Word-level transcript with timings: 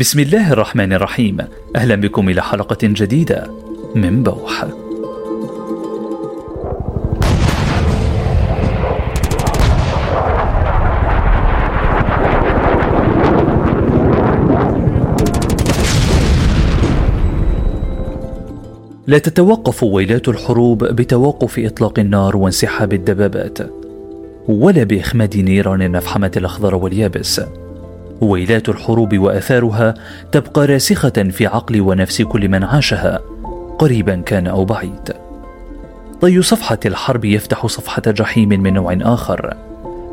بسم 0.00 0.20
الله 0.20 0.52
الرحمن 0.52 0.92
الرحيم. 0.92 1.36
أهلا 1.76 1.94
بكم 1.94 2.28
إلى 2.28 2.42
حلقة 2.42 2.78
جديدة 2.82 3.50
من 3.94 4.22
بوح. 4.22 4.64
لا 19.06 19.18
تتوقف 19.18 19.82
ويلات 19.82 20.28
الحروب 20.28 20.84
بتوقف 20.84 21.58
إطلاق 21.58 21.98
النار 21.98 22.36
وانسحاب 22.36 22.92
الدبابات 22.92 23.58
ولا 24.48 24.84
بإخماد 24.84 25.36
نيران 25.36 25.82
النفحمه 25.82 26.32
الأخضر 26.36 26.74
واليابس. 26.74 27.40
ويلات 28.20 28.68
الحروب 28.68 29.18
وآثارها 29.18 29.94
تبقى 30.32 30.66
راسخة 30.66 31.10
في 31.30 31.46
عقل 31.46 31.80
ونفس 31.80 32.22
كل 32.22 32.48
من 32.48 32.64
عاشها. 32.64 33.20
قريبا 33.78 34.16
كان 34.16 34.46
أو 34.46 34.64
بعيد. 34.64 35.12
طي 36.20 36.42
صفحة 36.42 36.78
الحرب 36.86 37.24
يفتح 37.24 37.66
صفحة 37.66 38.02
جحيم 38.06 38.48
من 38.48 38.72
نوع 38.72 38.98
آخر. 39.00 39.56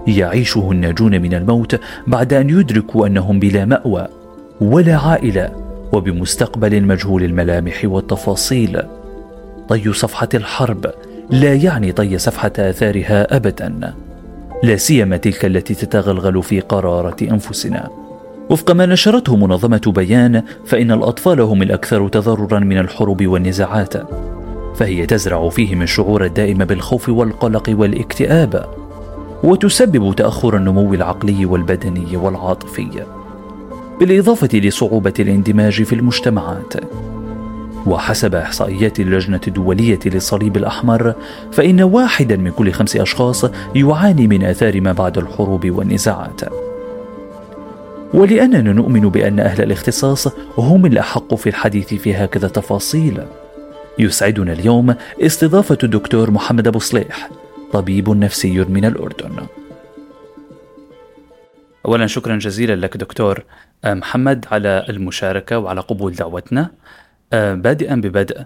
يعيشه 0.07 0.71
الناجون 0.71 1.21
من 1.21 1.33
الموت 1.33 1.79
بعد 2.07 2.33
أن 2.33 2.49
يدركوا 2.49 3.07
أنهم 3.07 3.39
بلا 3.39 3.65
مأوى 3.65 4.07
ولا 4.61 4.95
عائلة 4.95 5.51
وبمستقبل 5.93 6.83
مجهول 6.83 7.23
الملامح 7.23 7.81
والتفاصيل. 7.83 8.81
طي 9.69 9.93
صفحة 9.93 10.29
الحرب 10.33 10.91
لا 11.29 11.53
يعني 11.53 11.91
طي 11.91 12.17
صفحة 12.17 12.51
آثارها 12.59 13.35
ابدا. 13.35 13.93
لا 14.63 14.75
سيما 14.75 15.17
تلك 15.17 15.45
التي 15.45 15.73
تتغلغل 15.73 16.43
في 16.43 16.59
قرارة 16.59 17.17
أنفسنا. 17.21 17.89
وفق 18.49 18.71
ما 18.71 18.85
نشرته 18.85 19.35
منظمة 19.35 19.81
بيان 19.95 20.43
فإن 20.65 20.91
الأطفال 20.91 21.41
هم 21.41 21.61
الأكثر 21.61 22.07
تضررا 22.07 22.59
من 22.59 22.77
الحروب 22.77 23.27
والنزاعات 23.27 23.93
فهي 24.75 25.05
تزرع 25.05 25.49
فيهم 25.49 25.81
الشعور 25.81 26.25
الدائم 26.25 26.57
بالخوف 26.57 27.09
والقلق 27.09 27.69
والاكتئاب 27.69 28.65
وتسبب 29.43 30.15
تأخر 30.15 30.57
النمو 30.57 30.93
العقلي 30.93 31.45
والبدني 31.45 32.17
والعاطفي 32.17 33.03
بالإضافة 33.99 34.49
لصعوبة 34.53 35.13
الاندماج 35.19 35.83
في 35.83 35.95
المجتمعات. 35.95 36.73
وحسب 37.85 38.35
إحصائيات 38.35 38.99
اللجنة 38.99 39.41
الدولية 39.47 39.99
للصليب 40.05 40.57
الأحمر 40.57 41.13
فإن 41.51 41.81
واحدا 41.81 42.37
من 42.37 42.51
كل 42.51 42.71
خمس 42.71 42.95
أشخاص 42.95 43.45
يعاني 43.75 44.27
من 44.27 44.43
آثار 44.43 44.81
ما 44.81 44.91
بعد 44.91 45.17
الحروب 45.17 45.71
والنزاعات. 45.71 46.66
ولأننا 48.13 48.73
نؤمن 48.73 49.09
بأن 49.09 49.39
أهل 49.39 49.63
الاختصاص 49.63 50.27
هم 50.57 50.85
الأحق 50.85 51.35
في 51.35 51.49
الحديث 51.49 51.93
في 51.93 52.15
هكذا 52.15 52.47
تفاصيل 52.47 53.23
يسعدنا 53.99 54.53
اليوم 54.53 54.95
استضافة 55.21 55.77
الدكتور 55.83 56.31
محمد 56.31 56.67
أبو 56.67 56.79
صليح 56.79 57.29
طبيب 57.73 58.09
نفسي 58.09 58.59
من 58.59 58.85
الأردن. 58.85 59.31
أولا 61.85 62.07
شكرا 62.07 62.37
جزيلا 62.37 62.75
لك 62.75 62.97
دكتور 62.97 63.43
محمد 63.85 64.45
على 64.51 64.85
المشاركة 64.89 65.59
وعلى 65.59 65.81
قبول 65.81 66.13
دعوتنا. 66.13 66.71
آه، 67.33 67.53
بادئا 67.53 67.95
ببدء 67.95 68.41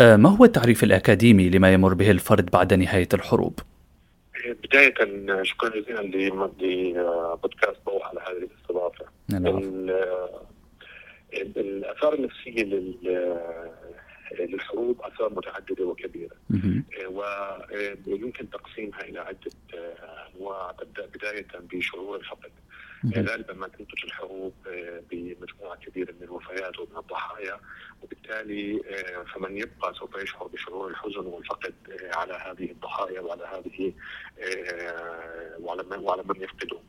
آه، 0.00 0.16
ما 0.16 0.28
هو 0.28 0.44
التعريف 0.44 0.84
الأكاديمي 0.84 1.48
لما 1.48 1.72
يمر 1.72 1.94
به 1.94 2.10
الفرد 2.10 2.50
بعد 2.50 2.74
نهاية 2.74 3.08
الحروب؟ 3.14 3.60
بداية 4.44 4.94
شكرا 5.42 5.68
جزيلا 5.68 6.00
لبودكاست 6.60 7.76
ضوء 7.86 8.02
على 8.02 8.20
هذه 8.20 8.48
الاستضافة. 8.50 9.04
الآثار 11.32 12.14
النفسية 12.14 12.64
للحروب 14.40 15.00
آثار 15.02 15.32
متعددة 15.34 15.84
وكبيرة. 15.84 16.36
ويمكن 18.06 18.50
تقسيمها 18.50 19.00
إلى 19.00 19.20
عدة 19.20 19.50
أنواع. 20.36 20.72
تبدأ 20.72 21.06
بداية 21.06 21.46
بشعور 21.72 22.16
الفقد 22.16 22.50
غالبا 23.16 23.54
ما 23.54 23.68
تنتج 23.68 24.04
الحروب 24.04 24.52
آه، 24.68 25.02
بمجموعة 25.10 25.76
كبيرة 25.76 26.12
من 26.12 26.22
الوفيات 26.22 26.78
ومن 26.78 26.96
الضحايا. 26.96 27.60
وبالتالي 28.02 28.80
آه، 28.90 29.22
فمن 29.22 29.56
يبقى 29.56 29.94
سوف 29.94 30.22
يشعر 30.22 30.46
بشعور 30.46 30.88
الحزن 30.90 31.26
والفقد 31.26 31.74
آه، 31.90 32.16
على 32.16 32.32
هذه 32.34 32.70
الضحايا 32.70 33.20
وعلى 33.20 33.44
هذه 33.44 33.92
وعلى 35.60 35.82
من 35.90 35.98
وعلى 35.98 36.22
من 36.22 36.42
يفقدهم 36.42 36.80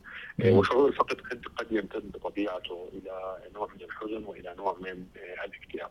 وشعور 0.46 0.88
الفقد 0.88 1.22
قد 1.22 1.46
قد 1.58 1.68
يمتد 1.72 2.12
بطبيعته 2.12 2.90
إلى 2.94 3.38
نوع 3.56 3.70
من 3.76 3.86
الحزن 3.86 4.24
وإلى 4.24 4.56
نوع 4.58 4.78
من 4.82 5.06
الاكتئاب. 5.46 5.90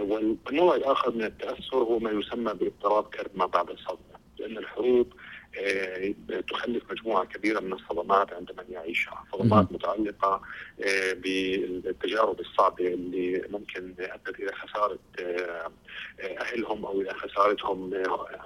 والنوع 0.00 0.76
الآخر 0.76 1.10
من 1.14 1.22
التأثر 1.24 1.76
هو 1.76 1.98
ما 1.98 2.10
يسمى 2.10 2.54
باضطراب 2.54 3.04
كرب 3.04 3.30
ما 3.34 3.46
بعد 3.46 3.70
الصدمة 3.70 4.16
لأن 4.38 4.58
الحروب 4.58 5.12
آه، 5.58 6.14
تخلف 6.48 6.82
مجموعة 6.90 7.24
كبيرة 7.24 7.60
من 7.60 7.72
الصدمات 7.72 8.32
عند 8.32 8.52
من 8.58 8.64
يعيشها، 8.68 9.24
صدمات 9.32 9.72
متعلقة 9.72 10.42
آه، 10.84 11.12
بالتجارب 11.12 12.40
الصعبة 12.40 12.86
اللي 12.86 13.48
ممكن 13.50 13.94
أدت 13.98 14.40
إلى 14.40 14.52
خسارة 14.52 14.98
آه، 15.20 15.72
أهلهم 16.20 16.86
أو 16.86 17.00
إلى 17.00 17.14
خسارتهم 17.14 17.94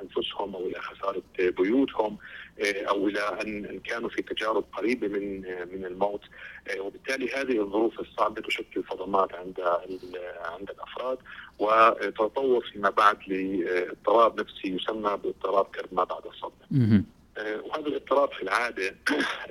أنفسهم 0.02 0.54
أو 0.54 0.66
إلى 0.66 0.80
خسارة 0.80 1.22
بيوتهم 1.38 2.18
أو 2.64 3.08
إلى 3.08 3.20
أن 3.20 3.80
كانوا 3.80 4.08
في 4.08 4.22
تجارب 4.22 4.64
قريبة 4.72 5.08
من 5.08 5.40
من 5.72 5.84
الموت 5.84 6.20
وبالتالي 6.80 7.32
هذه 7.32 7.60
الظروف 7.60 8.00
الصعبة 8.00 8.42
تشكل 8.42 8.84
صدمات 8.90 9.34
عند 9.34 9.60
عند 10.44 10.70
الأفراد 10.70 11.18
وتتطور 11.58 12.64
فيما 12.72 12.90
بعد 12.90 13.16
لإضطراب 13.26 14.40
نفسي 14.40 14.68
يسمى 14.68 15.16
باضطراب 15.24 15.64
كرب 15.64 15.88
ما 15.94 16.04
بعد 16.04 16.22
الصدمة. 16.26 17.02
آه، 17.38 17.60
وهذا 17.60 17.86
الاضطراب 17.86 18.32
في 18.32 18.42
العادة 18.42 18.96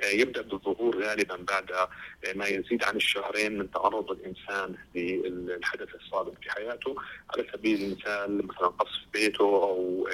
آه، 0.04 0.06
يبدأ 0.14 0.42
بالظهور 0.42 1.04
غالبا 1.04 1.36
بعد 1.36 1.72
آه، 1.72 1.90
ما 2.36 2.48
يزيد 2.48 2.84
عن 2.84 2.96
الشهرين 2.96 3.58
من 3.58 3.72
تعرض 3.72 4.12
الإنسان 4.12 4.76
للحدث 4.96 5.96
الصادم 5.96 6.34
في 6.42 6.52
حياته. 6.52 6.96
على 7.30 7.48
سبيل 7.54 7.82
المثال 7.82 8.48
مثلا 8.48 8.68
قصف 8.68 9.02
بيته 9.14 9.44
أو 9.44 10.08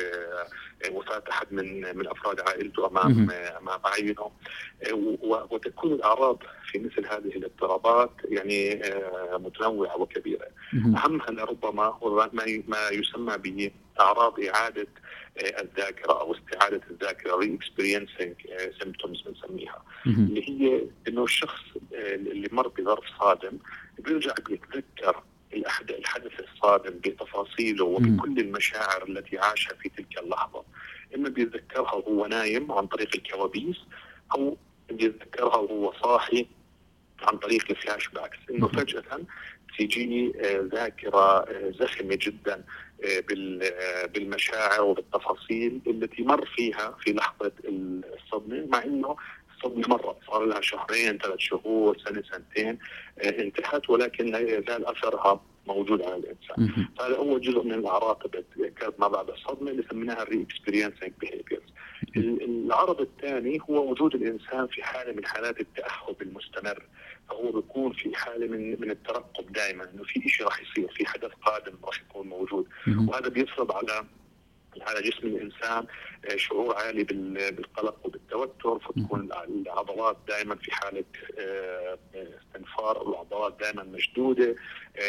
وفاه 0.91 1.23
أحد 1.31 1.47
من 1.51 1.97
من 1.97 2.07
أفراد 2.07 2.39
عائلته 2.39 2.87
امام 2.87 3.31
أمام 3.31 3.79
عينه. 3.85 4.31
وتكون 5.51 5.91
الأعراض 5.91 6.43
في 6.71 6.79
مثل 6.79 7.05
هذه 7.07 7.37
الاضطرابات 7.37 8.11
يعني 8.23 8.81
متنوعة 9.33 9.97
وكبيرة. 10.01 10.47
اهمها 10.73 11.31
لربما 11.31 11.83
هو 11.83 12.29
ما 12.67 12.89
يسمى 12.91 13.37
بأعراض 13.97 14.39
إعادة 14.39 14.87
الذاكرة 15.41 16.19
أو 16.21 16.35
استعادة 16.35 16.81
الذاكرة 16.91 17.35
re-experiencing 17.35 18.35
symptoms 18.81 19.21
بنسميها. 19.21 19.83
اللي 20.05 20.49
هي 20.49 20.81
إنه 21.07 21.23
الشخص 21.23 21.61
آه، 21.93 22.15
اللي 22.15 22.49
مر 22.51 22.67
بظرف 22.67 23.03
صادم 23.19 23.57
بيرجع 23.99 24.33
بيتذكر 24.49 25.23
الحدث 25.55 26.39
الصادم 26.39 26.99
بتفاصيله 26.99 27.85
وبكل 27.85 28.39
المشاعر 28.39 29.07
التي 29.07 29.38
عاشها 29.38 29.73
في 29.75 29.89
تلك 29.89 30.19
اللحظة. 30.19 30.63
إما 31.16 31.29
بيتذكرها 31.29 31.93
وهو 31.93 32.25
نايم 32.25 32.71
عن 32.71 32.88
طريق 32.88 33.09
الكوابيس 33.16 33.77
أو 34.35 34.57
بيتذكرها 34.89 35.55
وهو 35.55 35.93
صاحي 36.03 36.47
عن 37.21 37.38
طريق 37.38 37.66
ال 37.69 38.07
flashbacks. 38.07 38.38
إنه 38.51 38.67
فجأة 38.67 39.19
تجيني 39.79 40.33
آه، 40.39 40.69
ذاكرة 40.73 41.39
آه، 41.39 41.72
زخمة 41.79 42.17
جدا 42.22 42.63
آه، 43.05 43.23
بالمشاعر 44.07 44.81
وبالتفاصيل 44.81 45.81
التي 45.87 46.23
مر 46.23 46.45
فيها 46.45 46.97
في 47.03 47.13
لحظة 47.13 47.51
الصدمة 47.66 48.66
مع 48.69 48.83
إنه 48.83 49.16
الصدمه 49.65 49.87
مرت 49.87 50.17
صار 50.27 50.45
لها 50.45 50.61
شهرين 50.61 51.17
ثلاث 51.17 51.39
شهور 51.39 51.97
سنة 51.97 52.23
سنتين 52.31 52.79
انتهت 53.23 53.89
ولكن 53.89 54.25
لا 54.25 54.39
يزال 54.39 54.85
اثرها 54.85 55.41
موجود 55.67 56.01
على 56.01 56.16
الإنسان. 56.16 56.85
فهذا 56.97 57.16
اول 57.17 57.41
جزء 57.41 57.63
من 57.63 57.73
الاعراض 57.73 58.16
تبعت 58.16 58.99
ما 58.99 59.07
بعد. 59.07 59.29
الصدمه 59.29 59.72
اللي 59.72 59.84
سميناها 59.91 60.23
ال 60.23 60.41
re-experiencing 60.41 61.11
behaviors 61.19 61.63
العرض 62.17 63.01
الثاني 63.01 63.59
هو 63.69 63.91
وجود 63.91 64.16
الإنسان 64.16 64.67
في 64.67 64.84
حالة 64.84 65.13
من 65.13 65.25
حالات 65.25 65.59
التأهب 65.59 66.22
المستمر. 66.22 66.84
فهو 67.29 67.51
بيكون 67.51 67.93
في 67.93 68.16
حالة 68.16 68.47
من 68.47 68.81
من 68.81 68.91
الترقب 68.91 69.51
دائما 69.51 69.84
إنه 69.84 70.03
في 70.03 70.29
شيء 70.29 70.45
راح 70.45 70.61
يصير 70.61 70.87
في 70.95 71.05
حدث 71.05 71.31
قادم 71.45 71.73
راح 71.84 72.01
يكون 72.01 72.28
موجود. 72.28 72.67
وهذا 73.07 73.29
بيفرض 73.29 73.72
على 73.72 74.05
على 74.81 75.01
جسم 75.01 75.27
الإنسان 75.27 75.85
شعور 76.35 76.75
عالي 76.75 77.03
بالقلق 77.03 77.95
وبالتوتر 78.03 78.79
فتكون 78.79 79.29
العضلات 79.47 80.17
دائما 80.27 80.55
في 80.55 80.72
حالة 80.72 81.03
استنفار 82.16 83.09
العضلات 83.09 83.59
دائما 83.59 83.83
مشدودة 83.83 84.55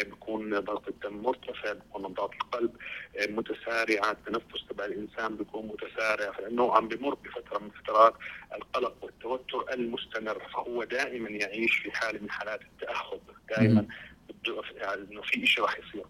بيكون 0.03 0.59
ضغط 0.59 0.87
الدم 0.87 1.17
مرتفع 1.17 1.73
بيكون 1.73 2.01
نبضات 2.01 2.31
القلب 2.33 2.75
متسارعه 3.29 4.11
التنفس 4.11 4.65
تبع 4.69 4.85
الإنسان 4.85 5.35
بيكون 5.37 5.67
متسارع 5.67 6.31
فانه 6.31 6.73
عم 6.73 6.87
بمر 6.87 7.13
بفترة 7.15 7.59
من 7.59 7.69
فترات 7.69 8.13
القلق 8.55 8.95
والتوتر 9.01 9.73
المستمر 9.73 10.39
فهو 10.53 10.83
دائما 10.83 11.29
يعيش 11.29 11.75
في 11.75 11.91
حالة 11.91 12.19
من 12.19 12.31
حالات 12.31 12.61
التاهب 12.61 13.21
دائما 13.49 13.87
إنه 15.11 15.21
في 15.21 15.45
شيء 15.47 15.63
راح 15.63 15.77
يصير. 15.79 16.05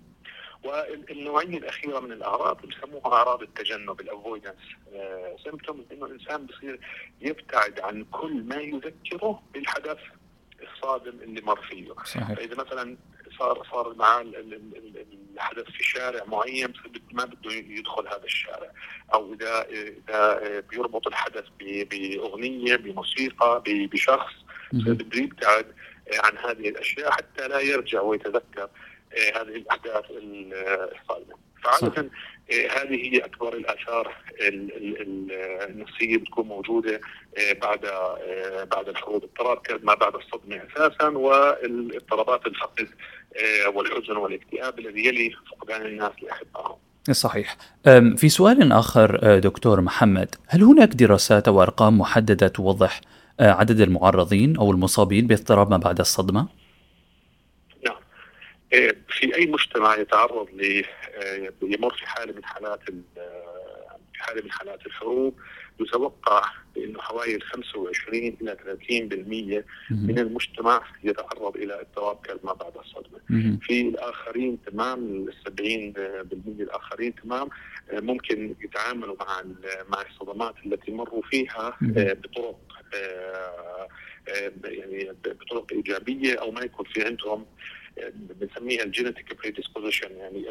والنوعيه 0.67 1.57
الأخيرة 1.57 1.99
من 1.99 2.11
الأعراض 2.11 2.65
بسموها 2.65 3.07
أعراض 3.07 3.41
التجنب 3.41 4.01
ال 4.01 4.07
avoidance 4.07 4.55
symptoms 5.43 5.85
إنه 5.91 6.05
الإنسان 6.05 6.45
بصير 6.45 6.79
يبتعد 7.21 7.79
عن 7.79 8.03
كل 8.11 8.43
ما 8.43 8.55
يذكره 8.55 9.43
بالحدث 9.53 9.97
الصادم 10.63 11.19
اللي 11.21 11.41
مر 11.41 11.61
فيه. 11.61 11.93
صحيح. 12.05 12.33
فإذا 12.33 12.55
مثلا 12.55 12.97
صار 13.39 13.67
صار 13.71 13.95
معاه 13.95 14.21
الحدث 15.33 15.65
في 15.65 15.83
شارع 15.83 16.23
معين 16.25 16.73
ما 17.11 17.25
بده 17.25 17.51
يدخل 17.51 18.07
هذا 18.07 18.23
الشارع. 18.23 18.71
أو 19.13 19.33
اذا 19.33 19.67
إذا 19.69 20.59
بيربط 20.59 21.07
الحدث 21.07 21.45
بأغنية 21.59 22.75
بموسيقى 22.75 23.63
بشخص 23.65 24.33
بده 24.73 25.21
يبتعد 25.21 25.75
عن 26.13 26.37
هذه 26.37 26.69
الأشياء 26.69 27.11
حتى 27.11 27.47
لا 27.47 27.59
يرجع 27.59 28.01
ويتذكر. 28.01 28.69
هذه 29.35 29.55
الأحداث 29.55 30.05
الصادمه 30.11 31.35
فعادة 31.63 32.09
هذه 32.51 33.13
هي 33.13 33.17
أكبر 33.17 33.53
الآثار 33.53 34.15
النفسية 35.69 36.17
بتكون 36.17 36.47
موجودة 36.47 37.01
بعد 37.61 37.79
بعد 38.71 38.89
الحروب 38.89 39.23
اضطراب 39.23 39.59
ما 39.83 39.93
بعد 39.93 40.13
الصدمة 40.15 40.61
أساسا 40.75 41.07
واضطرابات 41.07 42.47
الفقد 42.47 42.87
والحزن 43.75 44.17
والاكتئاب 44.17 44.79
الذي 44.79 45.05
يلي 45.05 45.31
فقدان 45.51 45.85
الناس 45.85 46.11
لأحبائهم. 46.23 46.75
صحيح. 47.11 47.57
في 48.17 48.29
سؤال 48.29 48.71
آخر 48.71 49.39
دكتور 49.39 49.81
محمد، 49.81 50.35
هل 50.47 50.63
هناك 50.63 50.89
دراسات 50.89 51.47
أو 51.47 51.61
أرقام 51.61 51.97
محددة 51.97 52.47
توضح 52.47 53.01
عدد 53.39 53.81
المعرضين 53.81 54.57
أو 54.57 54.71
المصابين 54.71 55.27
باضطراب 55.27 55.69
ما 55.69 55.77
بعد 55.77 55.99
الصدمة؟ 55.99 56.47
في 59.09 59.35
أي 59.35 59.45
مجتمع 59.45 59.95
يتعرض 59.95 60.47
ل 60.53 60.83
يمر 61.61 61.93
في 61.93 62.07
حالة 62.07 62.33
من 62.33 62.45
حالات 62.45 62.79
في 64.13 64.23
حالة 64.23 64.41
من 64.43 64.51
حالات 64.51 64.85
الحروب 64.85 65.35
يتوقع 65.79 66.41
بانه 66.75 67.01
حوالي 67.01 67.39
25 67.39 68.37
إلى 68.41 68.57
30% 69.91 69.91
من 69.91 70.19
المجتمع 70.19 70.83
يتعرض 71.03 71.57
إلى 71.57 71.81
اضطراب 71.81 72.17
ما 72.43 72.53
بعد 72.53 72.73
الصدمة. 72.77 73.19
في 73.61 73.81
الآخرين 73.81 74.57
تمام 74.65 74.99
ال 75.27 75.33
70% 75.33 76.61
الآخرين 76.61 77.15
تمام 77.15 77.49
ممكن 77.93 78.55
يتعاملوا 78.63 79.15
مع 79.19 79.43
مع 79.89 80.01
الصدمات 80.01 80.55
التي 80.65 80.91
مروا 80.91 81.21
فيها 81.21 81.77
بطرق 81.81 82.59
يعني 84.63 85.11
بطرق 85.25 85.73
إيجابية 85.73 86.33
أو 86.35 86.51
ما 86.51 86.61
يكون 86.61 86.85
في 86.85 87.05
عندهم 87.05 87.45
بنسميها 88.13 88.83
الجينيتيك 88.83 89.33
بريدisposition 89.33 90.11
يعني 90.11 90.49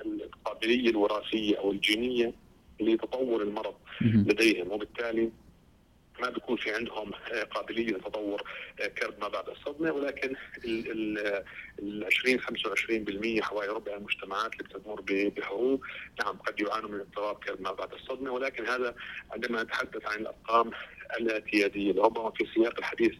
القابلية 0.00 0.90
الوراثية 0.90 1.58
أو 1.58 1.70
الجينية 1.72 2.32
لتطور 2.80 3.42
المرض 3.42 3.74
لديهم. 4.00 4.72
وبالتالي 4.72 5.30
ما 6.20 6.30
بيكون 6.30 6.56
في 6.56 6.74
عندهم 6.74 7.10
قابلية 7.50 7.86
لتطور 7.90 8.42
كرب 8.98 9.14
ما 9.20 9.28
بعد 9.28 9.48
الصدمة 9.48 9.92
ولكن 9.92 10.34
ال 10.64 11.44
20 12.04 12.40
25% 12.40 13.42
حوالي 13.42 13.72
ربع 13.72 13.94
المجتمعات 13.96 14.52
اللي 14.52 14.64
بتمر 14.64 15.00
بحروب 15.08 15.80
نعم 16.24 16.36
قد 16.38 16.60
يعانوا 16.60 16.88
من 16.90 17.00
اضطراب 17.00 17.36
كرب 17.36 17.60
ما 17.60 17.72
بعد 17.72 17.92
الصدمة 17.92 18.32
ولكن 18.32 18.66
هذا 18.66 18.94
عندما 19.30 19.62
نتحدث 19.62 20.06
عن 20.06 20.20
الأرقام 20.20 20.70
الاعتيادية. 21.20 22.02
ربما 22.02 22.30
في 22.30 22.46
سياق 22.54 22.78
الحديث 22.78 23.12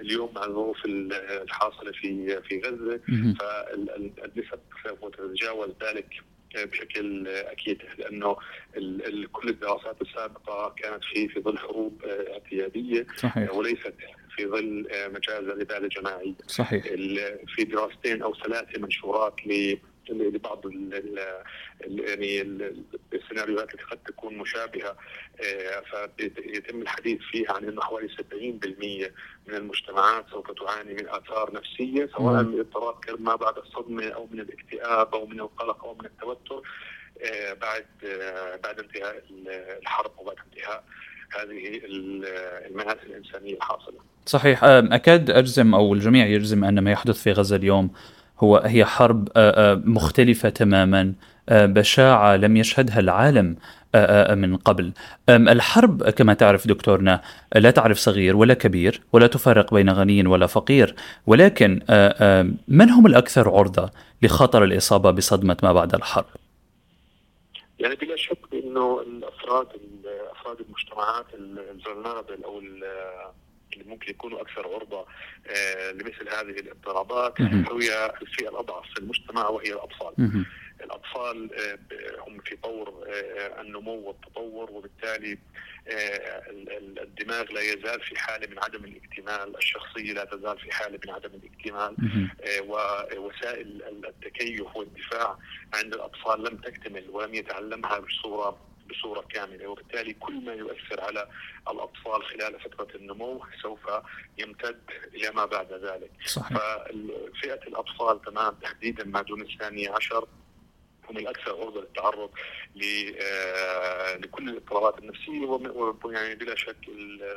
اليوم 0.00 0.34
مع 0.34 0.44
الظروف 0.44 0.76
الحاصلة 0.84 1.92
في 1.92 2.40
في 2.48 2.60
غزة 2.60 3.00
فالنسب 3.40 4.60
تتجاوز 5.12 5.68
ذلك 5.82 6.08
بشكل 6.54 7.28
أكيد 7.28 7.82
لأنه 7.98 8.36
كل 9.32 9.48
الدراسات 9.48 10.02
السابقة 10.02 10.74
كانت 10.82 11.04
في 11.04 11.28
في 11.28 11.40
ظل 11.40 11.58
حروب 11.58 12.04
اعتيادية 12.04 13.06
صحيح. 13.16 13.54
وليست 13.54 13.94
في 14.36 14.46
ظل 14.46 14.86
مجال 15.14 15.50
الاباده 15.52 15.84
الجماعيه 15.84 16.34
صحيح 16.46 16.84
في 17.56 17.64
دراستين 17.64 18.22
أو 18.22 18.34
ثلاثة 18.34 18.80
منشورات 18.80 19.46
ل 19.46 19.76
لبعض 20.10 20.64
يعني 21.80 22.42
السيناريوهات 23.12 23.74
التي 23.74 23.84
قد 23.84 23.98
تكون 24.06 24.38
مشابهة 24.38 24.96
فيتم 26.16 26.82
الحديث 26.82 27.20
فيها 27.30 27.52
عن 27.52 27.64
إنه 27.64 27.82
حوالي 27.82 28.08
70% 28.08 28.14
من 29.48 29.54
المجتمعات 29.54 30.24
سوف 30.30 30.50
تعاني 30.50 30.94
من 30.94 31.08
آثار 31.08 31.52
نفسية 31.54 32.10
سواء 32.16 32.42
من 32.42 32.60
اضطراب 32.60 32.94
ما 33.18 33.36
بعد 33.36 33.58
الصدمة 33.58 34.08
أو 34.08 34.28
من 34.32 34.40
الاكتئاب 34.40 35.14
أو 35.14 35.26
من 35.26 35.40
القلق 35.40 35.84
أو 35.84 35.94
من 35.94 36.06
التوتر 36.06 36.62
بعد 37.60 37.86
بعد 38.64 38.78
انتهاء 38.78 39.22
الحرب 39.82 40.10
وبعد 40.18 40.36
انتهاء 40.46 40.84
هذه 41.38 41.80
المآسي 42.66 43.02
الإنسانية 43.06 43.54
الحاصلة. 43.54 43.98
صحيح. 44.26 44.64
أكاد 44.64 45.30
أجزم 45.30 45.74
أو 45.74 45.94
الجميع 45.94 46.26
يجزم 46.26 46.64
أن 46.64 46.78
ما 46.78 46.90
يحدث 46.90 47.22
في 47.22 47.32
غزة 47.32 47.56
اليوم 47.56 47.90
هو 48.40 48.56
هي 48.56 48.84
حرب 48.84 49.28
مختلفة 49.84 50.48
تماما. 50.48 51.12
بشاعة 51.50 52.36
لم 52.36 52.56
يشهدها 52.56 53.00
العالم 53.00 53.56
من 54.30 54.56
قبل. 54.56 54.92
الحرب 55.28 56.10
كما 56.10 56.34
تعرف 56.34 56.66
دكتورنا 56.66 57.22
لا 57.54 57.70
تعرف 57.70 57.98
صغير 57.98 58.36
ولا 58.36 58.54
كبير 58.54 59.00
ولا 59.12 59.26
تفرق 59.26 59.74
بين 59.74 59.90
غني 59.90 60.26
ولا 60.26 60.46
فقير. 60.46 60.94
ولكن 61.26 61.80
من 62.68 62.90
هم 62.90 63.06
الأكثر 63.06 63.50
عرضة 63.50 63.90
لخطر 64.22 64.64
الإصابة 64.64 65.10
بصدمة 65.10 65.56
ما 65.62 65.72
بعد 65.72 65.94
الحرب؟ 65.94 66.26
يعني 67.78 67.94
بلا 67.94 68.16
شك 68.16 68.38
إنه 68.52 69.00
الأفراد 69.00 69.66
أفراد 70.32 70.56
المجتمعات 70.60 71.26
الفولنربل 71.74 72.44
أو 72.44 72.60
اللي 73.76 73.90
ممكن 73.90 74.10
يكونوا 74.10 74.40
أكثر 74.40 74.74
عرضة 74.74 75.06
آه 75.46 75.90
لمثل 75.92 76.28
هذه 76.28 76.60
الاضطرابات 76.60 77.40
هي 77.40 78.14
الفئة 78.22 78.48
الأضعف 78.48 78.84
في 78.94 78.98
المجتمع 79.00 79.48
وهي 79.48 79.72
الأطفال. 79.72 80.14
الأطفال 80.84 81.50
آه 81.54 81.78
هم 82.28 82.40
في 82.40 82.56
طور 82.56 83.04
آه 83.08 83.60
النمو 83.60 83.94
والتطور 83.94 84.70
وبالتالي 84.70 85.38
الدماغ 87.02 87.52
لا 87.52 87.60
يزال 87.60 88.00
في 88.00 88.18
حالة 88.18 88.46
من 88.46 88.58
عدم 88.58 88.84
الاكتمال، 88.84 89.56
الشخصية 89.56 90.12
لا 90.12 90.24
تزال 90.24 90.58
في 90.58 90.72
حالة 90.74 90.98
من 91.06 91.10
عدم 91.12 91.30
الاكتمال. 91.34 91.96
ووسائل 93.16 93.82
التكيف 94.06 94.76
والدفاع 94.76 95.38
عند 95.74 95.94
الأطفال 95.94 96.44
لم 96.44 96.56
تكتمل 96.56 97.04
ولم 97.10 97.34
يتعلمها 97.34 97.98
بصورة 97.98 98.58
بصورة 98.90 99.20
كاملة 99.20 99.66
وبالتالي 99.68 100.12
كل 100.12 100.44
ما 100.44 100.52
يؤثر 100.52 101.00
على 101.00 101.28
الأطفال 101.70 102.24
خلال 102.24 102.60
فترة 102.60 102.88
النمو 102.96 103.44
سوف 103.62 103.80
يمتد 104.38 104.80
إلى 105.14 105.30
ما 105.30 105.44
بعد 105.44 105.72
ذلك 105.72 106.10
صحيح. 106.26 106.58
ففئه 106.58 107.68
الأطفال 107.68 108.22
تمام 108.22 108.54
تحديدا 108.54 109.04
ما 109.04 109.22
دون 109.22 109.42
الثانية 109.42 109.90
عشر 109.90 110.28
هم 111.10 111.18
الأكثر 111.18 111.50
عرضة 111.50 111.80
للتعرض 111.80 112.30
لكل 114.24 114.48
الاضطرابات 114.48 114.98
النفسية 114.98 115.46
ويعني 116.04 116.34
بلا 116.34 116.56
شك 116.56 116.76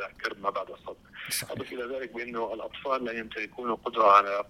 الكرب 0.09 0.41
ما 0.41 0.49
بعد 0.49 0.69
الصدمه. 0.69 1.09
أضف 1.49 1.73
إلى 1.73 1.95
ذلك 1.95 2.11
بانه 2.13 2.53
الأطفال 2.53 3.05
لا 3.05 3.11
يمتلكون 3.11 3.75
قدره 3.75 4.11
على 4.11 4.45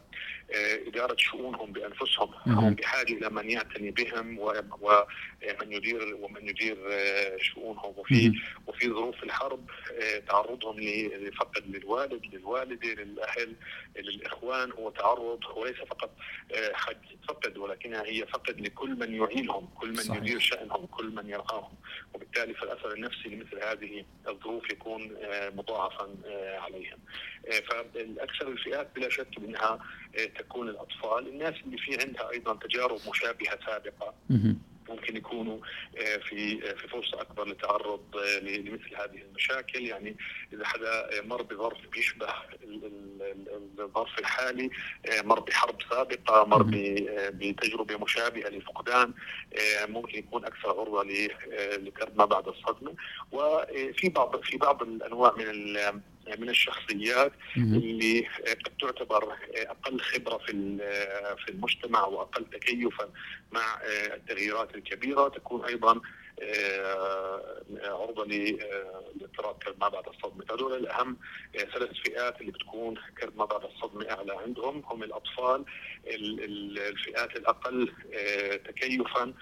إدارة 0.87 1.15
شؤونهم 1.17 1.71
بأنفسهم، 1.71 2.31
هم 2.45 2.73
بحاجة 2.73 3.13
إلى 3.13 3.29
من 3.29 3.49
يعتني 3.49 3.91
بهم 3.91 4.39
ومن 4.39 5.71
يدير 5.71 6.15
ومن 6.21 6.49
يدير 6.49 6.77
شؤونهم. 7.41 7.93
وفي 7.97 8.33
وفي 8.67 8.89
ظروف 8.89 9.23
الحرب 9.23 9.69
تعرضهم 10.27 10.79
لفقد 10.79 11.63
للوالد 11.67 12.25
للوالدة 12.33 12.87
للأهل 12.87 13.55
للإخوان. 13.95 14.71
هو 14.71 14.89
تعرض 14.89 15.39
وليس 15.55 15.75
فقط 15.75 16.11
فقد 17.27 17.57
ولكنها 17.57 18.05
هي 18.05 18.25
فقد 18.25 18.61
لكل 18.61 18.89
من 18.89 19.08
يعينهم، 19.13 19.69
كل 19.75 19.89
من 19.89 19.95
صحيح. 19.95 20.21
يدير 20.21 20.39
شأنهم، 20.39 20.85
كل 20.85 21.15
من 21.15 21.29
يرعاهم، 21.29 21.73
وبالتالي 22.13 22.53
فالاثر 22.53 22.93
النفسي 22.93 23.29
لمثل 23.29 23.63
هذه 23.63 24.05
الظروف 24.27 24.71
يكون 24.71 25.17
مضاعفا 25.55 26.15
عليهم. 26.57 26.97
فالأكثر 27.69 28.47
الفئات 28.47 28.95
بلا 28.95 29.09
شك 29.09 29.39
منها 29.39 29.79
تكون 30.37 30.69
الأطفال، 30.69 31.27
الناس 31.27 31.55
اللي 31.65 31.77
في 31.77 32.01
عندها 32.01 32.29
أيضا 32.31 32.53
تجارب 32.55 32.99
مشابهة 33.09 33.59
سابقة 33.65 34.13
ممكن 34.99 35.17
يكونوا 35.17 35.57
آه، 35.97 36.17
في 36.17 36.61
في 36.75 36.87
فرصة 36.87 37.21
أكبر 37.21 37.47
للتعرض 37.47 38.01
لمثل 38.41 38.95
هذه 38.95 39.21
المشاكل. 39.29 39.81
يعني 39.81 40.17
إذا 40.53 40.67
حدا 40.67 41.09
مر 41.21 41.41
بظرف 41.41 41.77
بيشبه 41.91 42.27
الظرف 43.79 44.19
الحالي 44.19 44.69
مر 45.23 45.39
بحرب 45.39 45.75
سابقة 45.89 46.45
مر 46.45 46.63
بتجربة 47.29 47.97
مشابهة 47.97 48.49
لفقدان 48.49 49.13
ممكن 49.87 50.17
يكون 50.19 50.45
أكثر 50.45 50.69
عرضة 50.69 51.03
لكرب 51.77 52.17
ما 52.17 52.25
بعد 52.25 52.47
الصدمة. 52.47 52.95
وفي 53.31 54.09
بعض 54.09 54.41
في 54.41 54.57
بعض 54.57 54.81
الأنواع 54.81 55.33
من 55.37 55.77
من 56.37 56.49
الشخصيات 56.49 57.31
اللي 57.57 58.27
قد 58.65 58.71
تعتبر 58.81 59.37
أقل 59.55 59.99
خبرة 59.99 60.37
في 60.37 60.51
في 61.45 61.51
المجتمع 61.51 62.05
وأقل 62.05 62.45
تكيفا 62.45 63.09
مع 63.51 63.79
التغييرات 63.85 64.75
الكبيرة. 64.75 65.27
تكون 65.27 65.65
أيضا 65.65 66.01
عرضة 67.83 68.25
لاضطراب 68.25 69.55
كرب 69.63 69.75
ما 69.81 69.89
بعد 69.89 70.07
الصدمة، 70.07 70.45
هذول 70.51 70.73
الأهم 70.73 71.17
ثلاث 71.53 71.89
فئات 72.05 72.41
اللي 72.41 72.51
بتكون 72.51 72.95
كرب 73.21 73.37
ما 73.37 73.45
بعد 73.45 73.63
الصدمة 73.63 74.11
أعلى 74.11 74.37
عندهم. 74.37 74.83
هم 74.85 75.03
الأطفال 75.03 75.65
الفئات 76.07 77.35
الأقل 77.35 77.93
تكيفا 78.65 79.33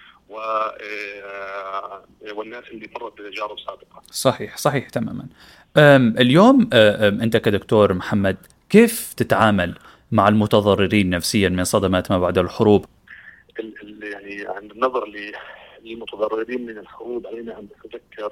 والناس 2.36 2.64
اللي 2.72 2.90
مرت 2.96 3.22
بتجارب 3.22 3.60
سابقة. 3.60 4.02
صحيح 4.12 4.58
صحيح 4.58 4.90
تماما. 4.90 5.28
اليوم 6.20 6.70
أنت 6.74 7.38
كدكتور 7.38 7.94
محمد 7.94 8.38
كيف 8.70 9.14
تتعامل 9.14 9.76
مع 10.12 10.28
المتضررين 10.28 11.10
نفسيا 11.10 11.50
من 11.50 11.64
صدمات 11.64 12.12
ما 12.12 12.20
بعد 12.20 12.38
الحروب؟ 12.38 12.86
يعني 14.02 14.48
عند 14.48 14.72
النظر 14.72 15.08
للمتضررين 15.84 16.66
من 16.66 16.78
الحروب 16.78 17.28
علينا 17.28 17.60
أن 17.60 17.68
نتذكر 17.86 18.32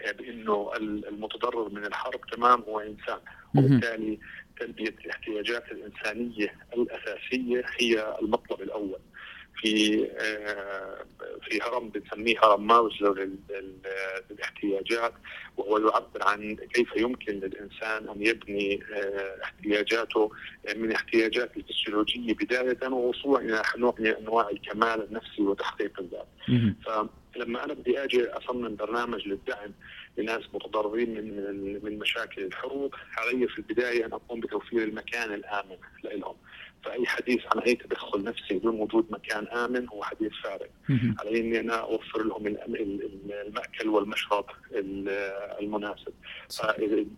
آه، 0.00 0.12
بأنه 0.12 0.70
المتضرر 1.08 1.68
من 1.68 1.84
الحرب 1.84 2.20
تمام 2.32 2.60
هو 2.68 2.80
إنسان 2.80 3.18
وبالتالي 3.56 4.18
تلبية 4.60 4.94
الاحتياجات 5.04 5.64
الإنسانية 5.72 6.54
الأساسية 6.76 7.64
هي 7.80 8.16
المطلب 8.22 8.62
الأول. 8.62 8.98
في 9.56 10.04
آه، 10.18 11.04
في 11.42 11.60
هرم 11.62 11.88
بنسميه 11.88 12.34
هرم 12.42 12.66
ماوزلو 12.66 13.16
للاحتياجات 14.30 15.12
وهو 15.56 15.78
يعبر 15.78 16.22
عن 16.22 16.56
كيف 16.56 16.96
يمكن 16.96 17.32
للإنسان 17.32 18.08
أن 18.08 18.26
يبني 18.26 18.80
آه، 18.94 19.36
احتياجاته 19.44 20.30
من 20.76 20.92
احتياجات 20.92 21.56
الفسيولوجية 21.56 22.34
بداية 22.34 22.88
ووصولا 22.88 23.40
إلى 23.44 23.62
نوع 23.76 23.94
من 23.98 24.06
أنواع 24.06 24.50
الكمال 24.50 25.06
النفسي 25.08 25.42
وتحقيق 25.42 26.00
الذات. 26.00 26.26
فلما 27.34 27.64
أنا 27.64 27.74
بدي 27.74 28.04
أجي 28.04 28.26
أصمم 28.28 28.76
برنامج 28.76 29.28
للدعم 29.28 29.70
لناس 30.18 30.42
متضررين 30.54 31.10
من 31.10 31.84
من 31.84 31.98
مشاكل 31.98 32.42
الحروب 32.44 32.94
علي 33.18 33.48
في 33.48 33.58
البداية 33.58 34.06
أن 34.06 34.12
أقوم 34.12 34.40
بتوفير 34.40 34.82
المكان 34.82 35.34
الآمن 35.34 35.76
لهم. 36.04 36.34
فاي 36.86 37.06
حديث 37.06 37.40
عن 37.54 37.58
أي 37.62 37.74
تدخل 37.74 38.24
نفسي 38.24 38.54
بدون 38.54 38.80
وجود 38.80 39.06
مكان 39.10 39.46
آمن 39.46 39.88
هو 39.88 40.02
حديث 40.02 40.32
فارغ. 40.44 40.66
علي 41.20 41.40
إني 41.40 41.60
أنا 41.60 41.74
أوفر 41.74 42.22
لهم 42.22 42.46
المأكل 43.46 43.88
والمشرب 43.88 44.44
المناسب. 45.60 46.12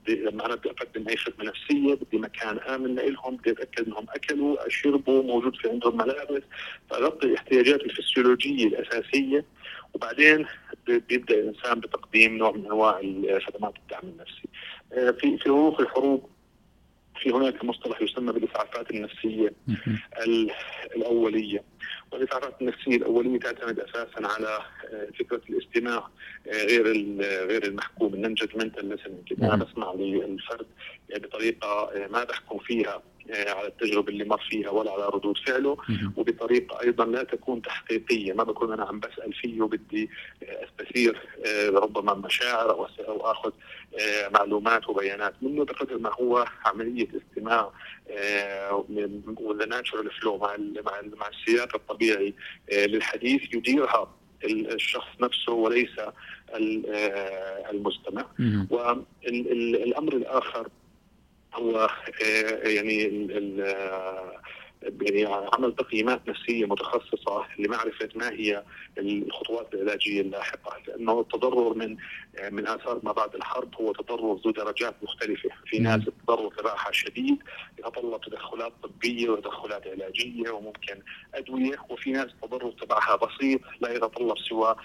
لما 0.09 0.47
أنا 0.47 0.55
بدي 0.55 0.71
أقدم 0.71 1.09
أي 1.09 1.17
خدمة 1.17 1.45
نفسية 1.45 1.95
بدي 1.95 2.19
مكان 2.19 2.59
آمن 2.59 2.95
لهم 2.95 3.37
بدي 3.37 3.51
أتأكد 3.51 3.87
إنهم 3.87 4.07
أكلوا 4.11 4.69
شربوا 4.69 5.23
موجود 5.23 5.57
في 5.57 5.69
عندهم 5.71 5.97
ملابس. 5.97 6.43
فأغطي 6.91 7.27
الاحتياجات 7.27 7.81
الفسيولوجية 7.81 8.67
الأساسية. 8.67 9.45
وبعدين 9.95 10.47
بيبدأ 10.87 11.35
الإنسان 11.35 11.81
بتقديم 11.81 12.37
نوع 12.37 12.53
من 12.53 12.65
أنواع 12.65 13.01
خدمات 13.47 13.75
الدعم 13.77 14.03
النفسي. 14.03 14.49
آه، 14.93 15.11
في 15.11 15.39
في 15.39 15.45
ظروف 15.49 15.81
الحروب 15.81 16.31
في 17.19 17.31
هناك 17.31 17.65
مصطلح 17.65 18.03
يسمى 18.03 18.33
بالإسعافات 18.33 18.91
النفسية 18.91 19.53
الأولية. 20.97 21.63
والإسعافات 22.13 22.61
النفسية 22.61 22.97
الأولية 22.97 23.39
تعتمد 23.39 23.81
أساسا 23.81 24.27
على 24.27 24.59
آه، 24.93 25.09
فكرة 25.19 25.41
الاستماع 25.51 26.09
آه، 26.49 26.65
غير 26.65 26.87
غير 27.47 27.65
المحكوم 27.65 28.15
النون 28.15 28.35
جادجمنتال 28.35 28.99
أنا 29.43 29.57
بسمع 29.57 29.93
للفرد 29.93 30.67
بطريقة 31.17 31.91
ما 32.11 32.25
بحكم 32.25 32.59
فيها. 32.59 32.95
آه، 32.95 33.03
على 33.31 33.67
التجربة 33.69 34.09
اللي 34.09 34.25
مر 34.25 34.41
فيها 34.51 34.71
ولا 34.71 34.93
على 34.93 35.07
ردود 35.07 35.39
فعله 35.39 35.77
وبطريقه 36.17 36.81
أيضا 36.81 37.05
لا 37.05 37.23
تكون 37.23 37.63
تحقيقية. 37.63 38.33
ما 38.33 38.45
بكون 38.45 38.73
أنا 38.73 38.85
عم 38.85 39.01
بسأل 39.01 39.33
فيه 39.33 39.63
وبدي 39.63 40.11
آه، 40.43 40.65
استثير 40.65 41.19
آه، 41.47 41.69
ربما 41.69 42.15
مشاعر 42.15 42.71
أو 42.71 42.87
أو 43.09 43.31
آخذ 43.31 43.53
معلومات 44.35 44.89
وبيانات. 44.89 45.35
منه 45.43 45.65
بقدر 45.65 45.99
ما 45.99 46.11
هو 46.21 46.47
عملية 46.65 47.09
استماع 47.17 47.71
وذا 49.41 49.67
ناتشورال 49.67 50.11
فلو 50.11 50.39
مع 50.39 50.57
مع 51.17 51.29
السياق 51.29 51.75
الطبيعي 51.75 52.35
للحديث 52.73 53.55
يديرها 53.55 54.15
الشخص 54.45 55.09
نفسه 55.21 55.53
وليس 55.53 56.01
المستمع. 57.71 58.27
والامر 58.71 60.17
الآخر 60.17 60.69
هو 61.55 61.89
آه، 62.25 62.69
يعني 62.69 63.07
يعني 64.83 65.49
عمل 65.53 65.75
تقييمات 65.75 66.29
نفسية 66.29 66.67
متخصصة 66.67 67.47
لمعرفة 67.59 68.09
ما 68.15 68.31
هي 68.33 68.63
الخطوات 68.99 69.75
العلاجية 69.75 70.21
اللاحقة. 70.21 70.77
لأنه 70.89 71.21
التضرر 71.21 71.75
من 71.75 71.97
من 72.51 72.67
آثار 72.67 73.01
ما 73.03 73.13
بعد 73.13 73.35
الحرب 73.35 73.75
هو 73.75 73.93
تضرر 73.93 74.35
ذو 74.45 74.51
درجات 74.51 74.95
مختلفة، 75.03 75.51
في 75.67 75.79
ناس 75.79 76.09
التضرر 76.09 76.51
تبعها 76.59 76.93
شديد 76.93 77.39
يتطلب 77.79 78.21
تدخلات 78.21 78.73
طبية 78.83 79.31
وتدخلات 79.31 79.87
علاجية 79.87 80.51
وممكن 80.51 81.03
أدوية، 81.35 81.77
وفي 81.89 82.11
ناس 82.11 82.27
التضرر 82.27 82.71
تبعها 82.71 83.17
بسيط 83.17 83.61
لا 83.81 83.93
يتطلب 83.93 84.39
سوى 84.39 84.77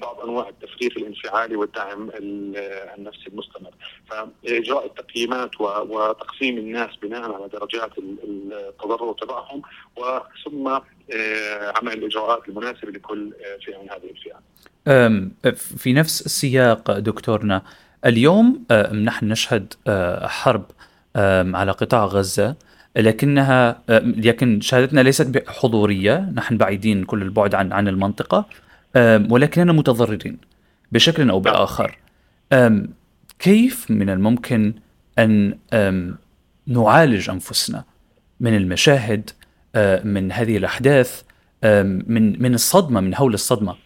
بعض 0.00 0.20
أنواع 0.20 0.48
التفريغ 0.48 0.90
الانفعالي 0.96 1.56
والدعم 1.56 2.10
النفسي 2.14 3.26
المستمر، 3.26 3.74
فإجراء 4.10 4.86
التقييمات 4.86 5.60
وتقسيم 5.60 6.58
الناس 6.58 6.96
بناء 6.96 7.32
على 7.32 7.48
درجات 7.48 7.98
التضرر 7.98 9.12
تبعهم 9.40 9.62
وثم 9.96 10.68
آه، 10.68 11.72
عمل 11.76 11.92
الإجراءات 11.92 12.48
المناسبة 12.48 12.90
لكل 12.90 13.32
فئة 13.66 13.82
من 13.82 13.88
هذه 13.90 14.10
الفئات. 14.10 14.42
في 15.54 15.92
نفس 15.92 16.26
السياق 16.26 16.98
دكتورنا 16.98 17.62
اليوم 18.06 18.64
نحن 18.92 19.28
نشهد 19.28 19.74
آه، 19.86 20.26
حرب 20.26 20.64
على 21.54 21.72
قطاع 21.72 22.04
غزة 22.04 22.56
لكنها 22.96 23.82
لكن 23.88 24.60
شهادتنا 24.60 25.00
ليست 25.00 25.48
حضورية 25.48 26.30
نحن 26.34 26.56
بعيدين 26.56 27.04
كل 27.04 27.22
البعد 27.22 27.54
عن 27.54 27.72
عن 27.72 27.88
المنطقة 27.88 28.44
ولكننا 29.30 29.72
متضررين 29.72 30.38
بشكل 30.92 31.30
أو 31.30 31.40
بآخر 31.40 31.98
كيف 33.38 33.90
من 33.90 34.10
الممكن 34.10 34.74
أن 35.18 35.58
نعالج 36.66 37.30
أنفسنا 37.30 37.84
من 38.40 38.56
المشاهد 38.56 39.30
من 40.04 40.32
هذه 40.32 40.56
الأحداث 40.56 41.22
من 41.64 42.42
من 42.42 42.54
الصدمة 42.54 43.00
من 43.00 43.14
هول 43.14 43.34
الصدمة. 43.34 43.76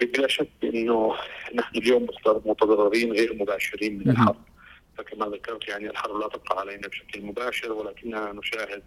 بلا 0.00 0.28
شك 0.28 0.48
إنه 0.64 1.14
نحن 1.54 1.78
اليوم 1.78 2.06
متضررين 2.26 3.12
غير 3.12 3.34
مباشرين 3.34 3.98
من 3.98 4.10
الحرب. 4.10 4.36
فكما 4.98 5.26
ذكرت 5.26 5.68
يعني 5.68 5.90
الحرب 5.90 6.20
لا 6.20 6.28
تقع 6.28 6.60
علينا 6.60 6.88
بشكل 6.88 7.22
مباشر 7.22 7.72
ولكننا 7.72 8.32
نشاهد 8.32 8.82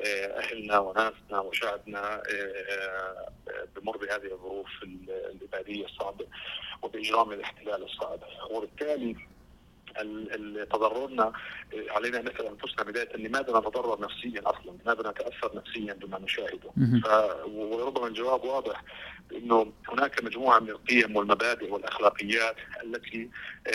آه، 0.00 0.40
أهلنا 0.40 0.78
وناسنا 0.78 1.40
وشعبنا 1.40 2.22
آه، 2.32 3.28
بمر 3.76 3.96
بهذه 3.96 4.32
الظروف 4.32 4.68
الإبادية 4.82 5.84
الصعبة 5.84 6.26
وبإجرام 6.82 7.32
الاحتلال 7.32 7.84
الصعب. 7.84 8.18
وبالتالي 8.50 9.16
تضررنا 10.70 11.32
علينا 11.90 12.20
ان 12.20 12.24
نسال 12.24 12.46
أنفسنا 12.46 12.84
بداية 12.84 13.16
لماذا 13.16 13.58
نتضرر 13.58 14.00
نفسيا 14.00 14.42
أصلا؟ 14.46 14.76
لماذا 14.84 15.10
نتأثر 15.10 15.56
نفسيا 15.56 15.92
بما 15.92 16.18
نشاهده؟ 16.18 16.70
وربما 17.46 18.06
الجواب 18.06 18.44
واضح 18.44 18.84
إنه 19.32 19.72
هناك 19.88 20.24
مجموعة 20.24 20.58
من 20.58 20.70
القيم 20.70 21.16
والمبادئ 21.16 21.72
والأخلاقيات 21.72 22.56
التي 22.84 23.30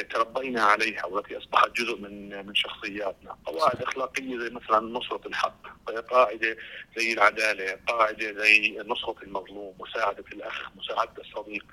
تربينا 0.10 0.62
عليها 0.62 1.06
والتي 1.06 1.38
أصبحت 1.38 1.72
جزء 1.72 1.98
من 1.98 2.46
من 2.48 2.56
شخصياتنا، 2.56 3.36
قواعد 3.46 3.82
أخلاقية 3.82 4.40
زي 4.40 4.50
مثلا 4.50 4.80
نصرة 4.80 5.22
الحق، 5.26 5.79
قاعدة 5.98 6.58
زي 6.98 7.14
العدالة، 7.14 7.80
قاعدة 7.88 8.34
زي 8.34 8.78
نصره 8.88 9.16
المظلوم، 9.24 9.74
مساعدة 9.80 10.24
الأخ، 10.34 10.70
مساعدة 10.76 11.22
الصديق، 11.22 11.66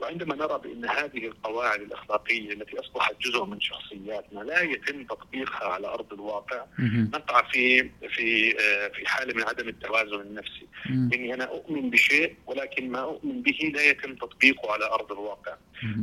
وعندما 0.00 0.34
نرى 0.34 0.60
بأن 0.64 0.84
هذه 0.84 1.26
القواعد 1.26 1.80
الأخلاقية 1.80 2.52
التي 2.52 2.80
أصبحت 2.80 3.14
جزء 3.20 3.44
من 3.44 3.60
شخصياتنا 3.60 4.40
لا 4.40 4.60
يتم 4.60 5.04
تطبيقها 5.04 5.68
على 5.68 5.86
أرض 5.86 6.12
الواقع 6.12 6.64
نقع 7.14 7.42
في 7.50 7.90
في 8.08 8.56
آه، 8.60 8.88
في 8.88 9.08
حالة 9.08 9.34
من 9.34 9.42
عدم 9.42 9.68
التوازن 9.68 10.20
النفسي، 10.20 10.66
إني 11.14 11.34
أنا 11.34 11.44
أؤمن 11.44 11.90
بشيء 11.90 12.36
ولكن 12.46 12.90
ما 12.90 13.00
أؤمن 13.00 13.42
به 13.42 13.72
لا 13.74 13.82
يتم 13.82 14.14
تطبيقه 14.14 14.72
على 14.72 14.84
أرض 14.84 15.12
الواقع. 15.12 15.56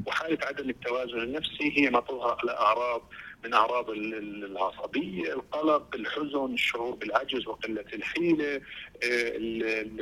وحالة 0.07 0.38
عدم 0.47 0.69
التوازن 0.69 1.19
النفسي 1.21 1.73
هي 1.77 1.89
ما 1.89 1.99
تظهر 1.99 2.38
على 2.41 2.51
أعراض 2.51 3.01
من 3.43 3.53
أعراض 3.53 3.89
العصبية، 3.89 5.34
القلق، 5.34 5.96
الحزن، 5.96 6.53
الشعور 6.53 6.96
بالعجز 6.96 7.48
وقلة 7.48 7.86
الحيلة، 7.93 8.55
آه، 9.03 9.31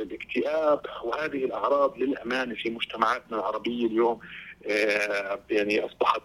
الاكتئاب 0.02 0.80
وهذه 1.04 1.44
الأعراض 1.44 1.98
للأمانة 1.98 2.54
في 2.54 2.70
مجتمعاتنا 2.70 3.36
العربية 3.36 3.86
اليوم 3.86 4.20
آه، 4.70 5.40
يعني 5.50 5.80
أصبحت 5.80 6.22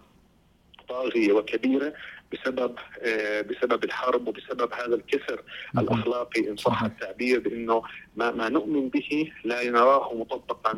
طاغية 0.89 1.34
وكبيرة 1.34 1.93
بسبب 2.34 2.75
آه، 3.01 3.41
بسبب 3.41 3.84
الحرب 3.84 4.27
وبسبب 4.27 4.74
هذا 4.74 4.96
الكسر 4.96 5.43
الأخلاقي 5.77 6.50
إن 6.50 6.58
صح 6.58 6.84
التعبير 6.84 7.39
بأنه 7.39 7.84
ما 8.15 8.32
ما 8.32 8.50
نؤمن 8.50 8.89
به 8.89 9.32
لا 9.43 9.70
نراه 9.70 10.13
مطبقا 10.13 10.77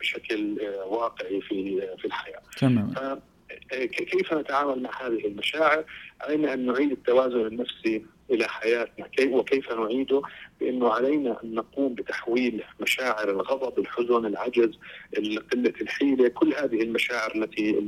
بشكل 0.00 0.58
واقعي 0.86 1.40
في 1.40 1.80
في 1.98 2.04
الحياة. 2.04 2.42
تمام. 2.58 2.94
كيف 4.10 4.34
نتعامل 4.34 4.82
مع 4.82 5.06
هذه 5.06 5.26
المشاعر؟ 5.26 5.84
علينا 6.20 6.54
أن 6.54 6.66
نعيد 6.66 6.90
التوازن 6.92 7.46
النفسي 7.46 8.06
إلى 8.30 8.48
حياتنا. 8.48 9.06
كيف 9.06 9.32
وكيف 9.32 9.72
نعيده؟ 9.72 10.22
بأنه 10.60 10.88
علينا 10.88 11.36
أن 11.44 11.54
نقوم 11.54 11.94
بتحويل 11.94 12.62
مشاعر 12.80 13.30
الغضب، 13.30 13.78
الحزن، 13.78 14.26
العجز، 14.26 14.78
قلة 15.52 15.72
الحيلة، 15.80 16.28
كل 16.28 16.54
هذه 16.54 16.82
المشاعر 16.82 17.34
التي 17.34 17.78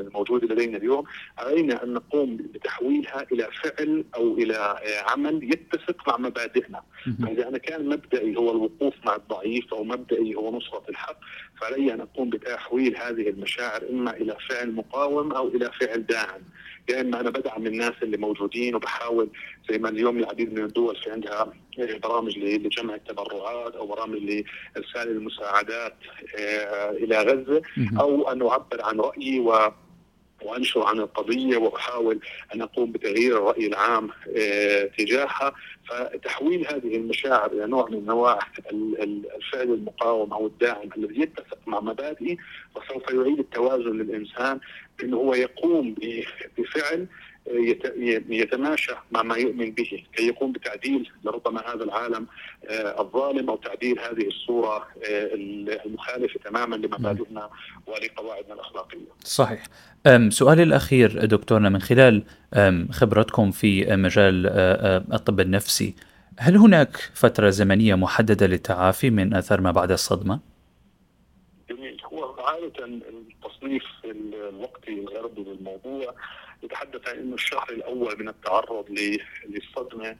الموجودة 0.00 0.54
لدينا 0.54 0.76
اليوم. 0.76 1.04
علينا 1.38 1.84
أن 1.84 1.92
نقوم 1.92 2.36
بتحويلها 2.36 3.26
إلى 3.32 3.48
فعل 3.62 4.04
أو 4.16 4.34
إلى 4.38 4.80
عمل 5.08 5.44
يتسق 5.44 6.08
مع 6.08 6.16
مبادئنا، 6.16 6.82
فإذا 7.22 7.48
أنا 7.48 7.58
كان 7.58 7.88
مبدئي 7.88 8.36
هو 8.36 8.50
الوقوف 8.50 8.94
مع 9.04 9.16
الضعيف 9.16 9.74
أو 9.74 9.84
مبدئي 9.84 10.34
هو 10.34 10.56
نصرة 10.56 10.82
الحق، 10.88 11.18
فعلي 11.60 11.94
أن 11.94 12.00
أقوم 12.00 12.30
بتحويل 12.30 12.96
هذه 12.96 13.28
المشاعر 13.28 13.82
إما 13.90 14.16
إلى 14.16 14.36
فعل 14.50 14.72
مقاوم 14.72 15.32
أو 15.32 15.48
إلى 15.48 15.70
فعل 15.80 16.06
داعم. 16.06 16.40
يا 16.88 17.00
اما 17.00 17.20
أنا 17.20 17.30
بدعم 17.30 17.66
الناس 17.66 17.92
اللي 18.02 18.16
موجودين 18.16 18.74
وبحاول 18.74 19.28
زي 19.70 19.78
ما 19.78 19.88
اليوم 19.88 20.18
العديد 20.18 20.52
من 20.52 20.64
الدول 20.64 20.96
في 20.96 21.10
عندها 21.10 21.52
برامج 22.02 22.38
لجمع 22.38 22.94
التبرعات 22.94 23.74
أو 23.74 23.86
برامج 23.86 24.18
لإرسال 24.18 25.08
المساعدات 25.08 25.94
آه، 26.38 26.90
إلى 26.90 27.22
غزة 27.22 27.62
أو 28.00 28.32
أن 28.32 28.46
أعبر 28.46 28.82
عن 28.82 29.00
رأيي 29.00 29.40
و 29.40 29.72
وأنشر 30.42 30.82
عن 30.82 30.98
القضية 30.98 31.56
وأحاول 31.56 32.20
أن 32.54 32.62
أقوم 32.62 32.92
بتغيير 32.92 33.36
الرأي 33.36 33.66
العام 33.66 34.10
آه، 34.36 34.90
تجاهها. 34.98 35.54
فتحويل 35.88 36.66
هذه 36.66 36.96
المشاعر 36.96 37.52
إلى 37.52 37.66
نوع 37.66 37.88
من 37.90 37.96
أنواع 37.96 38.38
الفعل 39.36 39.62
المقاوم 39.62 40.32
أو 40.32 40.46
الداعم 40.46 40.88
الذي 40.96 41.20
يتفق 41.20 41.58
مع 41.66 41.80
مبادئي 41.80 42.36
وسوف 42.76 43.10
يعيد 43.10 43.38
التوازن 43.38 43.98
للإنسان 43.98 44.60
بانه 44.98 45.16
هو 45.16 45.34
يقوم 45.34 45.94
بفعل 46.58 47.06
يتماشى 48.28 48.92
مع 49.10 49.22
ما 49.22 49.36
يؤمن 49.36 49.70
به 49.70 50.04
كي 50.16 50.26
يقوم 50.26 50.52
بتعديل 50.52 51.10
لربما 51.24 51.60
هذا 51.74 51.84
العالم 51.84 52.26
آه، 52.64 53.00
الظالم 53.00 53.50
أو 53.50 53.56
تعديل 53.56 53.98
هذه 53.98 54.26
الصورة 54.26 54.76
آه، 54.76 55.30
المخالفة 55.86 56.40
تماما 56.44 56.76
لمبادئنا 56.76 57.50
ولقواعدنا 57.86 58.54
الأخلاقية. 58.54 59.06
صحيح. 59.24 59.64
سؤالي 60.28 60.62
الأخير 60.62 61.24
دكتورنا 61.24 61.68
من 61.68 61.80
خلال 61.80 62.22
خبرتكم 62.90 63.50
في 63.50 63.96
مجال 63.96 64.46
آه، 64.46 65.04
الطب 65.12 65.40
النفسي، 65.40 65.94
هل 66.38 66.56
هناك 66.56 66.96
فترة 67.14 67.50
زمنية 67.50 67.94
محددة 67.94 68.46
للتعافي 68.46 69.10
من 69.10 69.34
آثار 69.34 69.60
ما 69.60 69.70
بعد 69.70 69.90
الصدمة؟ 69.90 70.40
جميل 71.70 71.96
هو 72.12 72.34
عادة 72.40 72.86
التصنيف 73.66 73.84
الوقتي 74.04 74.90
الغربي 74.90 75.42
للموضوع 75.42 76.14
يتحدث 76.62 77.08
عن 77.08 77.18
إنه 77.18 77.34
الشهر 77.34 77.70
الأول 77.70 78.18
من 78.18 78.28
التعرض 78.28 78.84
للصدمة. 79.46 80.16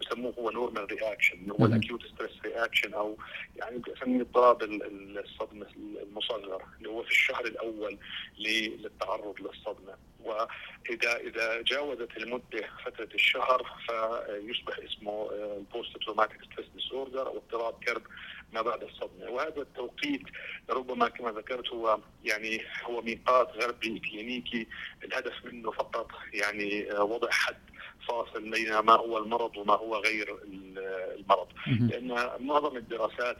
بسموه 0.00 0.34
هو 0.38 0.50
normal 0.50 0.92
reaction 0.92 1.50
هو 1.50 1.66
ال 1.66 1.73
acute 1.73 2.06
stress 2.06 2.32
reaction 2.44 2.94
أو 2.94 3.18
يعني 3.56 3.78
بسميه 3.78 4.20
اضطراب 4.20 4.62
الصدمة 4.62 5.66
المصغر 5.76 6.62
اللي 6.78 6.88
هو 6.88 7.02
في 7.02 7.10
الشهر 7.10 7.44
الأول 7.44 7.98
للتعرض 8.38 9.34
للصدمة. 9.40 9.94
واذا 10.24 11.16
إذا 11.16 11.62
جاوزت 11.62 12.16
المدة 12.16 12.68
فترة 12.84 13.08
الشهر 13.14 13.66
فيصبح 13.86 14.78
اسمه 14.78 15.30
ال 15.32 15.96
post-traumatic 15.96 16.38
stress 16.52 16.68
disorder 16.74 17.26
أو 17.26 17.36
اضطراب 17.36 17.84
كرب 17.84 18.02
ما 18.52 18.62
بعد 18.62 18.82
الصدمة. 18.82 19.30
وهذا 19.30 19.62
التوقيت 19.62 20.22
ربما 20.70 21.08
كما 21.08 21.30
ذكرت 21.30 21.68
هو 21.68 21.98
يعني 22.24 22.62
هو 22.84 23.02
ميقات 23.02 23.48
غربي 23.48 23.98
كلينيكي 23.98 24.66
الهدف 25.04 25.44
منه 25.44 25.70
فقط 25.70 26.10
يعني 26.32 26.92
آه، 26.92 27.02
وضع 27.02 27.30
حد. 27.30 27.56
فاصل 28.08 28.50
بين 28.50 28.78
ما 28.78 28.92
هو 28.92 29.18
المرض 29.18 29.56
وما 29.56 29.74
هو 29.74 29.96
غير 29.96 30.38
المرض. 31.18 31.48
لأن 31.66 32.30
معظم 32.40 32.76
الدراسات 32.76 33.36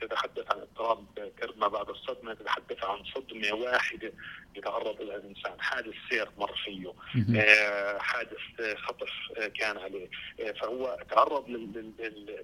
تتحدث 0.00 0.52
عن 0.52 0.60
اضطراب 0.60 1.04
كرب 1.40 1.58
ما 1.58 1.68
بعد 1.68 1.88
الصدمة 1.88 2.34
تتحدث 2.34 2.84
عن 2.84 3.04
صدمة 3.04 3.52
واحدة 3.52 4.12
يتعرض 4.56 5.02
لها 5.02 5.16
الإنسان 5.16 5.60
حادث 5.60 5.94
سير 6.10 6.28
مر 6.38 6.54
فيه. 6.64 6.92
آه 7.40 7.98
حادث 7.98 8.38
خطف 8.76 9.10
كان 9.54 9.78
عليه. 9.78 10.08
آه 10.40 10.52
فهو 10.52 10.98
تعرض 11.10 11.48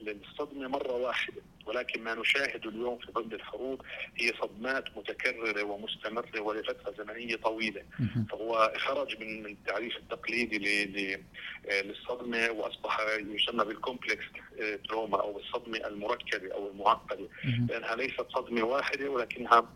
للصدمة 0.00 0.68
مرة 0.68 0.92
واحدة. 0.92 1.42
ولكن 1.66 2.04
ما 2.04 2.14
نشاهده 2.14 2.70
اليوم 2.70 2.98
في 2.98 3.12
ظل 3.12 3.34
الحروب 3.34 3.82
هي 4.16 4.32
صدمات 4.42 4.96
متكررة 4.96 5.62
ومستمرة 5.62 6.40
ولفترة 6.40 6.94
زمنية 6.98 7.36
طويلة. 7.36 7.82
فهو 8.30 8.72
خرج 8.76 9.20
من 9.20 9.46
التعريف 9.46 9.96
التقليدي 9.96 10.58
للصدمة 11.84 12.50
وأصبح 12.50 13.00
يسمى 13.18 13.64
بال 13.64 13.77
complex 13.77 14.24
trauma 14.88 15.20
أو 15.20 15.38
الصدمة 15.38 15.78
المركبة 15.86 16.54
أو 16.54 16.70
المعقدة. 16.70 17.28
لأنها 17.68 17.96
ليست 17.96 18.26
صدمة 18.34 18.62
واحدة 18.62 19.08
ولكنها 19.08 19.68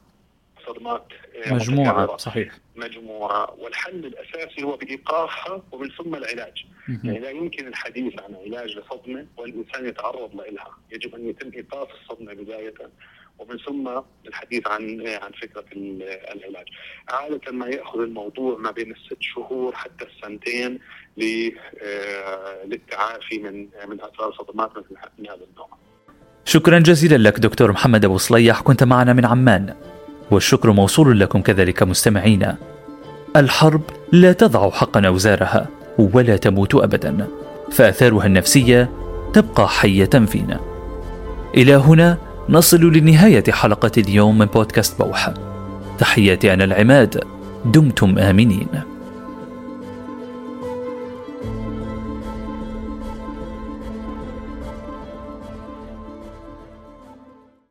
صدمات 0.66 1.06
آه، 1.46 1.54
مجموعة 1.54 2.16
صحيح. 2.16 2.52
مجموعة. 2.76 3.54
والحل 3.58 4.06
الأساسي 4.06 4.62
هو 4.62 4.76
بإيقافها 4.76 5.62
ومن 5.72 5.88
ثم 5.90 6.14
العلاج. 6.14 6.66
يعني 7.04 7.18
لا 7.18 7.30
يمكن 7.30 7.66
الحديث 7.66 8.14
عن 8.22 8.34
علاج 8.34 8.70
لصدمة 8.70 9.26
والإنسان 9.36 9.86
يتعرض 9.86 10.34
لها 10.34 10.70
يجب 10.92 11.14
أن 11.14 11.28
يتم 11.28 11.50
إيقاف 11.54 11.88
الصدمة 12.02 12.34
بداية 12.34 12.74
ومن 13.38 13.58
ثم 13.58 13.90
الحديث 14.26 14.66
عن 14.68 15.06
عن 15.06 15.30
فكرة 15.42 15.64
العلاج. 16.34 16.66
عادة 17.08 17.52
ما 17.52 17.66
يأخذ 17.66 18.00
الموضوع 18.00 18.58
ما 18.58 18.70
بين 18.70 18.92
الست 18.92 19.16
شهور 19.20 19.74
حتى 19.74 20.04
السنتين 20.04 20.78
آه، 21.82 22.64
للتعافي 22.64 23.38
من 23.38 23.68
من 23.88 24.00
أثار 24.00 24.32
صدمات 24.32 24.70
مثل 24.70 24.96
من 25.18 25.26
هذا 25.26 25.44
النوع. 25.50 25.68
شكرا 26.44 26.78
جزيلا 26.78 27.28
لك 27.28 27.38
دكتور 27.38 27.72
محمد 27.72 28.04
أبو 28.04 28.16
صليح 28.16 28.60
كنت 28.60 28.84
معنا 28.84 29.12
من 29.12 29.24
عمان. 29.24 29.76
والشكر 30.30 30.72
موصول 30.72 31.20
لكم 31.20 31.42
كذلك 31.42 31.82
مستمعينا. 31.82 32.56
الحرب 33.36 33.82
لا 34.12 34.32
تضع 34.32 34.70
حقا 34.70 35.00
أوزارها 35.06 35.66
ولا 35.98 36.36
تموت 36.36 36.74
ابدا 36.74 37.26
فآثارها 37.72 38.26
النفسية 38.26 38.90
تبقى 39.32 39.68
حية 39.68 40.04
فينا. 40.04 40.60
إلى 41.54 41.74
هنا 41.74 42.18
نصل 42.48 42.92
لنهاية 42.92 43.44
حلقة 43.50 43.92
اليوم 43.98 44.38
من 44.38 44.46
بودكاست 44.46 45.02
بوحة 45.02 45.34
تحياتي 45.98 46.52
أنا 46.52 46.64
العماد 46.64 47.24
دمتم 47.64 48.18
آمنين 48.18 48.66